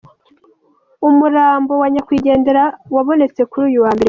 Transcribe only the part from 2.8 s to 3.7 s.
wabonetse kuri